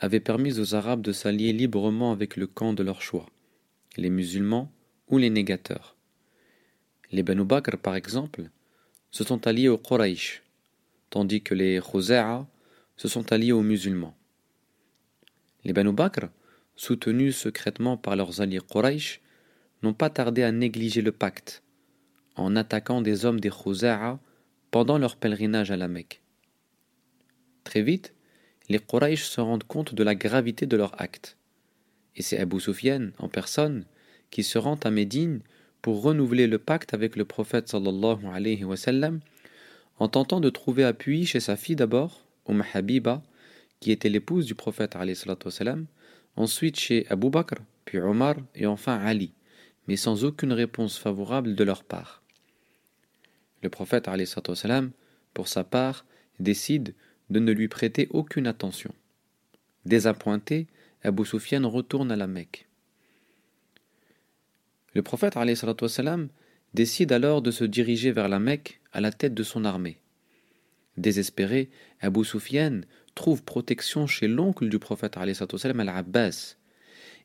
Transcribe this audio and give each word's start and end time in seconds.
avait 0.00 0.20
permis 0.20 0.58
aux 0.60 0.74
Arabes 0.74 1.02
de 1.02 1.12
s'allier 1.12 1.52
librement 1.52 2.12
avec 2.12 2.36
le 2.36 2.46
camp 2.46 2.72
de 2.72 2.82
leur 2.82 3.02
choix, 3.02 3.26
les 3.96 4.10
musulmans 4.10 4.72
ou 5.08 5.18
les 5.18 5.30
négateurs. 5.30 5.96
Les 7.10 7.22
Banu 7.22 7.46
par 7.46 7.96
exemple, 7.96 8.50
se 9.10 9.24
sont 9.24 9.46
alliés 9.46 9.68
aux 9.68 9.78
Quraysh, 9.78 10.42
tandis 11.10 11.42
que 11.42 11.54
les 11.54 11.80
Khuza'a 11.80 12.46
se 12.96 13.08
sont 13.08 13.32
alliés 13.32 13.52
aux 13.52 13.62
musulmans. 13.62 14.16
Les 15.64 15.72
Banu 15.72 15.92
Bakr, 15.92 16.28
soutenus 16.76 17.36
secrètement 17.36 17.96
par 17.96 18.14
leurs 18.14 18.40
alliés 18.40 18.60
Quraysh, 18.60 19.20
n'ont 19.82 19.94
pas 19.94 20.10
tardé 20.10 20.42
à 20.42 20.52
négliger 20.52 21.02
le 21.02 21.12
pacte, 21.12 21.62
en 22.36 22.56
attaquant 22.56 23.00
des 23.00 23.24
hommes 23.24 23.40
des 23.40 23.50
Khuza'a 23.50 24.20
pendant 24.70 24.98
leur 24.98 25.16
pèlerinage 25.16 25.70
à 25.70 25.76
la 25.76 25.88
Mecque. 25.88 26.20
Très 27.64 27.82
vite, 27.82 28.14
les 28.68 28.78
Quraysh 28.78 29.24
se 29.24 29.40
rendent 29.40 29.64
compte 29.64 29.94
de 29.94 30.02
la 30.02 30.14
gravité 30.14 30.66
de 30.66 30.76
leur 30.76 31.00
acte. 31.00 31.36
Et 32.16 32.22
c'est 32.22 32.38
Abu 32.38 32.60
Sufyan, 32.60 33.10
en 33.18 33.28
personne, 33.28 33.84
qui 34.30 34.42
se 34.42 34.58
rend 34.58 34.78
à 34.84 34.90
Médine 34.90 35.40
pour 35.82 36.02
renouveler 36.02 36.46
le 36.46 36.58
pacte 36.58 36.92
avec 36.94 37.16
le 37.16 37.24
prophète 37.24 37.68
sallallahu 37.68 39.20
en 40.00 40.08
tentant 40.08 40.40
de 40.40 40.50
trouver 40.50 40.84
appui 40.84 41.26
chez 41.26 41.40
sa 41.40 41.56
fille 41.56 41.76
d'abord, 41.76 42.24
Umm 42.48 42.62
Habiba, 42.72 43.22
qui 43.80 43.90
était 43.90 44.08
l'épouse 44.08 44.46
du 44.46 44.54
prophète 44.54 44.96
alayhi 44.96 45.16
sallam, 45.16 45.86
ensuite 46.36 46.78
chez 46.78 47.06
Abu 47.08 47.30
Bakr, 47.30 47.56
puis 47.84 47.98
Omar 47.98 48.36
et 48.54 48.66
enfin 48.66 48.98
Ali, 48.98 49.32
mais 49.86 49.96
sans 49.96 50.24
aucune 50.24 50.52
réponse 50.52 50.98
favorable 50.98 51.54
de 51.54 51.64
leur 51.64 51.84
part. 51.84 52.22
Le 53.62 53.70
prophète 53.70 54.08
alayhi 54.08 54.28
pour 55.34 55.48
sa 55.48 55.64
part, 55.64 56.04
décide 56.38 56.94
de 57.29 57.39
ne 57.39 57.51
lui 57.51 57.67
prêter 57.67 58.07
aucune 58.11 58.47
attention. 58.47 58.93
Désappointé, 59.85 60.67
Abu 61.03 61.25
Sufyan 61.25 61.67
retourne 61.69 62.11
à 62.11 62.15
la 62.15 62.27
Mecque. 62.27 62.67
Le 64.93 65.01
prophète 65.01 65.35
والسلام, 65.35 66.29
décide 66.73 67.11
alors 67.11 67.41
de 67.41 67.51
se 67.51 67.63
diriger 67.63 68.11
vers 68.11 68.29
la 68.29 68.39
Mecque 68.39 68.79
à 68.91 69.01
la 69.01 69.11
tête 69.11 69.33
de 69.33 69.43
son 69.43 69.65
armée. 69.65 69.97
Désespéré, 70.97 71.69
Abu 72.01 72.23
Sufyan 72.23 72.81
trouve 73.15 73.43
protection 73.43 74.07
chez 74.07 74.27
l'oncle 74.27 74.69
du 74.69 74.79
prophète 74.79 75.17
al-Abbas 75.17 76.55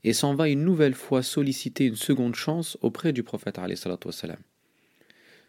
et 0.05 0.13
s'en 0.13 0.35
va 0.35 0.49
une 0.49 0.65
nouvelle 0.65 0.95
fois 0.95 1.23
solliciter 1.23 1.87
une 1.87 1.97
seconde 1.97 2.35
chance 2.35 2.79
auprès 2.83 3.13
du 3.13 3.23
prophète. 3.23 3.59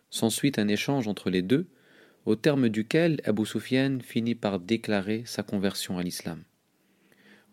S'ensuit 0.09 0.51
un 0.57 0.67
échange 0.67 1.07
entre 1.07 1.29
les 1.29 1.41
deux 1.41 1.67
au 2.26 2.36
terme 2.36 2.68
duquel 2.68 3.20
Abu 3.24 3.44
Sufyan 3.46 3.98
finit 4.00 4.34
par 4.34 4.58
déclarer 4.58 5.22
sa 5.26 5.42
conversion 5.42 5.98
à 5.98 6.02
l'islam. 6.02 6.42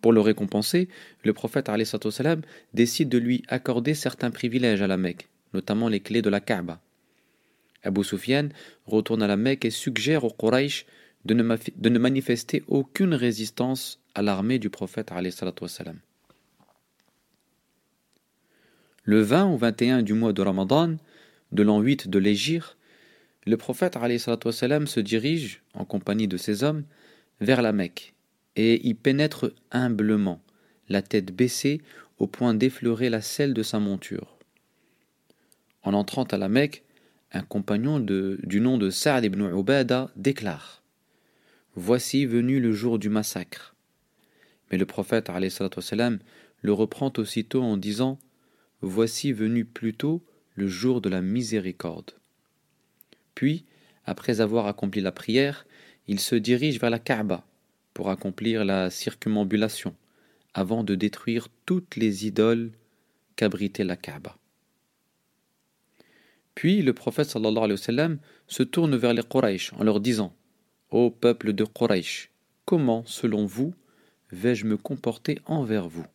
Pour 0.02 0.14
le 0.14 0.22
récompenser, 0.22 0.90
le 1.24 1.34
prophète 1.34 1.70
salam 2.10 2.42
décide 2.74 3.10
de 3.10 3.18
lui 3.18 3.44
accorder 3.48 3.94
certains 3.94 4.32
privilèges 4.32 4.82
à 4.82 4.88
la 4.88 4.98
Mecque, 4.98 5.30
notamment 5.54 5.90
les 5.90 6.00
clés 6.00 6.22
de 6.24 6.30
la 6.30 6.40
Kaaba. 6.40 6.82
Abu 7.84 8.04
Sufyan 8.04 8.50
retourne 8.86 9.22
à 9.22 9.28
la 9.28 9.38
Mecque 9.38 9.66
et 9.66 9.72
suggère 9.72 10.24
aux 10.24 10.32
Quraysh 10.32 10.86
de 11.26 11.34
ne, 11.34 12.00
manifester 12.00 12.64
aucune 12.68 13.14
résistance 13.14 14.00
à 14.16 14.22
l'armée 14.22 14.60
du 14.60 14.70
prophète. 14.70 15.12
Le 19.04 19.22
20 19.22 19.52
ou 19.52 19.58
21 19.58 20.02
du 20.04 20.14
mois 20.14 20.34
de 20.34 20.42
Ramadan, 20.42 20.96
de 21.52 21.64
l'an 21.64 21.80
8 21.80 22.10
de 22.10 22.20
l'Égypte, 22.20 22.78
le 23.46 23.58
prophète 23.58 23.98
se 23.98 25.00
dirige, 25.00 25.62
en 25.74 25.86
compagnie 25.86 26.28
de 26.28 26.38
ses 26.38 26.64
hommes, 26.64 26.84
vers 27.40 27.62
la 27.62 27.72
Mecque, 27.72 28.14
et 28.56 28.88
y 28.88 28.94
pénètre 28.94 29.52
humblement, 29.72 30.42
la 30.90 31.02
tête 31.02 31.36
baissée 31.36 31.82
au 32.20 32.28
point 32.28 32.54
d'effleurer 32.54 33.10
la 33.10 33.22
selle 33.22 33.54
de 33.54 33.64
sa 33.64 33.80
monture. 33.80 34.38
En 35.84 35.94
entrant 35.94 36.26
à 36.26 36.38
la 36.38 36.50
Mecque, 36.50 36.84
un 37.32 37.42
compagnon 37.42 38.00
du 38.00 38.62
nom 38.62 38.78
de 38.78 38.90
Sa'd 38.90 39.26
ibn 39.26 39.42
Ubada 39.42 40.12
déclare 40.16 40.84
Voici 41.76 42.26
venu 42.26 42.60
le 42.60 42.74
jour 42.74 43.00
du 43.00 43.10
massacre. 43.10 43.74
Mais 44.70 44.78
le 44.78 44.86
prophète 44.86 45.30
le 46.62 46.74
reprend 46.74 47.12
aussitôt 47.18 47.64
en 47.64 47.78
disant 47.78 48.20
Voici 48.82 49.32
venu 49.32 49.64
plutôt 49.64 50.22
le 50.56 50.68
jour 50.68 51.02
de 51.02 51.10
la 51.10 51.22
miséricorde. 51.22 52.12
Puis, 53.36 53.66
après 54.06 54.42
avoir 54.42 54.68
accompli 54.68 55.02
la 55.02 55.12
prière, 55.12 55.66
il 56.08 56.20
se 56.20 56.36
dirige 56.36 56.80
vers 56.80 56.90
la 56.90 57.00
Kaaba 57.00 57.46
pour 57.94 58.10
accomplir 58.10 58.66
la 58.66 58.90
circumambulation, 58.90 59.96
avant 60.54 60.84
de 60.84 60.96
détruire 60.96 61.48
toutes 61.66 61.96
les 61.96 62.26
idoles 62.26 62.72
qu'abritait 63.36 63.84
la 63.84 63.96
Kaaba. 63.96 64.38
Puis 66.56 66.82
le 66.82 66.94
prophète 66.94 67.30
sallallahu 67.30 67.64
alayhi 67.64 67.80
wa 67.80 67.86
sallam 67.86 68.20
se 68.48 68.64
tourne 68.64 68.96
vers 68.96 69.14
les 69.14 69.24
Quraysh 69.24 69.74
en 69.74 69.84
leur 69.84 70.00
disant 70.00 70.36
Ô 70.90 71.10
peuple 71.10 71.54
de 71.54 71.64
Quraysh, 71.64 72.30
comment, 72.66 73.06
selon 73.06 73.46
vous, 73.46 73.74
vais-je 74.32 74.66
me 74.66 74.78
comporter 74.78 75.40
envers 75.46 75.88
vous? 75.88 76.06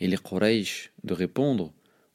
Et 0.00 0.06
les 0.06 0.16
Quraysh 0.16 0.92
de 1.04 1.14
répondre 1.14 1.72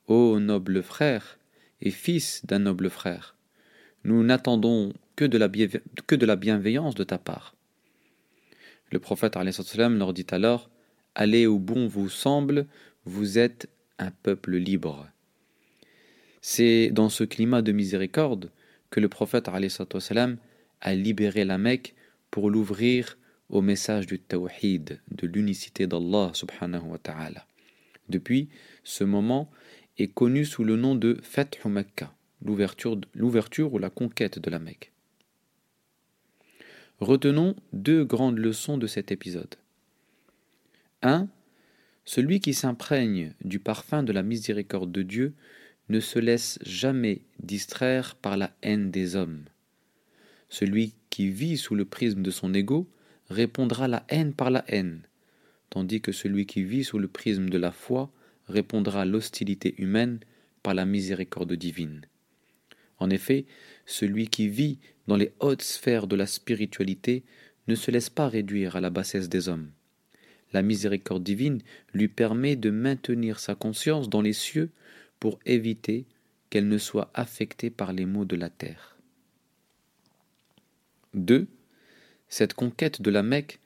Ô 0.08 0.40
noble 0.40 0.82
frère 0.82 1.38
et 1.80 1.92
fils 1.92 2.46
d'un 2.46 2.60
noble 2.60 2.90
frère, 2.90 3.36
nous 4.04 4.24
n'attendons 4.24 4.94
que, 5.16 5.26
de 5.26 5.38
la 6.26 6.36
bienveillance 6.36 6.96
de 6.96 7.04
ta 7.04 7.18
part. 7.18 7.56
Le 8.92 9.00
prophète 9.00 9.36
leur 9.36 10.14
dit 10.14 10.28
alors 10.32 10.70
Allez 11.16 11.46
où 11.48 11.60
bon 11.60 11.88
vous 11.88 12.10
semble, 12.10 12.68
vous 13.06 13.38
êtes 13.38 13.70
un 14.00 14.12
peuple 14.12 14.56
libre. 14.56 15.08
C'est 16.42 16.90
dans 16.90 17.10
ce 17.10 17.24
climat 17.24 17.62
de 17.62 17.72
miséricorde 17.72 18.52
que 18.90 19.00
le 19.00 19.10
prophète 19.10 19.48
a 20.82 20.96
libéré 20.96 21.46
la 21.46 21.58
Mecque 21.58 21.94
pour 22.32 22.50
l'ouvrir 22.50 23.18
au 23.50 23.62
message 23.62 24.08
du 24.08 24.20
tawhid, 24.20 25.00
de 25.12 25.28
l'unicité 25.28 25.86
d'Allah 25.86 26.32
subhanahu 26.34 26.86
wa 26.88 26.98
ta'ala. 26.98 27.46
Depuis, 28.10 28.50
ce 28.84 29.04
moment 29.04 29.52
est 29.98 30.08
connu 30.08 30.46
sous 30.46 30.64
le 30.64 30.78
nom 30.78 30.96
de 30.96 31.20
Fathu 31.22 31.68
Mecca 31.68 32.14
l'ouverture 32.44 33.74
ou 33.74 33.78
la 33.78 33.90
conquête 33.90 34.40
de 34.40 34.50
la 34.50 34.60
Mecque. 34.60 34.92
Retenons 37.00 37.56
deux 37.74 38.06
grandes 38.06 38.38
leçons 38.38 38.78
de 38.78 38.88
cet 38.88 39.12
épisode. 39.12 39.56
1. 41.02 41.28
Celui 42.06 42.40
qui 42.40 42.54
s'imprègne 42.54 43.34
du 43.44 43.60
parfum 43.60 44.04
de 44.04 44.12
la 44.12 44.22
miséricorde 44.22 44.92
de 44.92 45.02
Dieu 45.02 45.34
ne 45.90 46.00
se 46.00 46.20
laisse 46.20 46.60
jamais 46.64 47.22
distraire 47.40 48.16
par 48.16 48.38
la 48.38 48.56
haine 48.62 48.92
des 48.92 49.16
hommes, 49.16 49.46
Celui 50.50 50.94
qui 51.10 51.30
vit 51.30 51.58
sous 51.58 51.76
le 51.76 51.86
prisme 51.86 52.22
de 52.22 52.32
son 52.32 52.54
ego 52.54 52.88
répondra 53.30 53.88
la 53.88 54.06
haine 54.10 54.34
par 54.34 54.52
la 54.52 54.64
haine, 54.68 55.02
tandis 55.70 56.02
que 56.02 56.12
celui 56.12 56.46
qui 56.46 56.64
vit 56.64 56.84
sous 56.84 57.00
le 57.00 57.08
prisme 57.08 57.50
de 57.50 57.58
la 57.58 57.72
foi 57.72 58.12
répondra 58.48 59.06
l'hostilité 59.06 59.74
humaine 59.82 60.20
par 60.62 60.74
la 60.74 60.86
miséricorde 60.86 61.54
divine. 61.54 62.02
En 63.02 63.10
effet, 63.10 63.46
celui 63.88 64.28
qui 64.28 64.48
vit 64.48 64.78
dans 65.08 65.18
les 65.18 65.34
hautes 65.40 65.64
sphères 65.64 66.06
de 66.06 66.16
la 66.16 66.28
spiritualité 66.28 67.24
ne 67.68 67.74
se 67.74 67.90
laisse 67.90 68.12
pas 68.12 68.30
réduire 68.30 68.76
à 68.76 68.80
la 68.80 68.92
bassesse 68.92 69.28
des 69.28 69.50
hommes. 69.50 69.72
La 70.54 70.62
miséricorde 70.62 71.24
divine 71.24 71.62
lui 71.96 72.08
permet 72.08 72.56
de 72.56 72.70
maintenir 72.70 73.40
sa 73.40 73.56
conscience 73.56 74.08
dans 74.08 74.22
les 74.22 74.34
cieux 74.34 74.70
pour 75.20 75.40
éviter 75.48 76.06
qu'elle 76.52 76.68
ne 76.68 76.78
soit 76.78 77.10
affectée 77.16 77.72
par 77.72 77.92
les 77.92 78.06
maux 78.06 78.26
de 78.26 78.36
la 78.36 78.52
terre. 78.52 78.96
2. 81.16 81.48
Cette 82.30 82.54
conquête 82.54 83.02
de 83.02 83.10
la 83.10 83.24
Mecque 83.24 83.60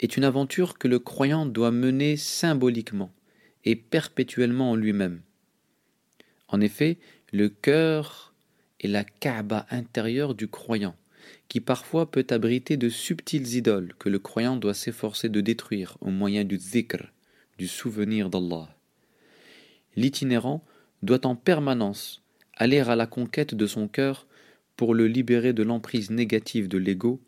est 0.00 0.16
une 0.16 0.24
aventure 0.24 0.78
que 0.78 0.88
le 0.88 0.98
croyant 0.98 1.46
doit 1.46 1.70
mener 1.70 2.16
symboliquement 2.16 3.12
et 3.64 3.76
perpétuellement 3.76 4.72
en 4.72 4.76
lui-même. 4.76 5.20
En 6.48 6.60
effet, 6.60 6.98
le 7.32 7.48
cœur 7.48 8.29
la 8.88 9.04
Kaaba 9.04 9.66
intérieure 9.70 10.34
du 10.34 10.48
croyant, 10.48 10.96
qui 11.48 11.60
parfois 11.60 12.10
peut 12.10 12.26
abriter 12.30 12.76
de 12.76 12.88
subtiles 12.88 13.54
idoles 13.54 13.94
que 13.98 14.08
le 14.08 14.18
croyant 14.18 14.56
doit 14.56 14.74
s'efforcer 14.74 15.28
de 15.28 15.40
détruire 15.40 15.96
au 16.00 16.10
moyen 16.10 16.44
du 16.44 16.56
zikr, 16.58 17.12
du 17.58 17.68
souvenir 17.68 18.30
d'Allah. 18.30 18.68
L'itinérant 19.96 20.64
doit 21.02 21.26
en 21.26 21.36
permanence 21.36 22.22
aller 22.54 22.80
à 22.80 22.96
la 22.96 23.06
conquête 23.06 23.54
de 23.54 23.66
son 23.66 23.88
cœur 23.88 24.26
pour 24.76 24.94
le 24.94 25.06
libérer 25.06 25.52
de 25.52 25.62
l'emprise 25.62 26.10
négative 26.10 26.68
de 26.68 26.78
l'ego 26.78 27.20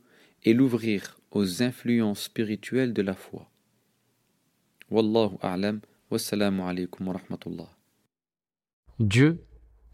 et 0.44 0.54
l'ouvrir 0.54 1.18
aux 1.30 1.62
influences 1.62 2.22
spirituelles 2.22 2.92
de 2.92 3.02
la 3.02 3.14
foi. 3.14 3.50
Wallahu 4.90 5.36
a'lam. 5.40 5.80
Wassalamu 6.12 6.60
wa. 6.60 7.70
Dieu 9.00 9.38